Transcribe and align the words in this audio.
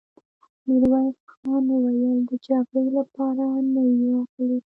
ميرويس 0.65 1.19
خان 1.33 1.65
وويل: 1.73 2.19
د 2.29 2.31
جګړې 2.47 2.85
له 2.95 3.03
پاره 3.13 3.47
نه 3.73 3.81
يو 3.89 4.03
راغلي! 4.11 4.57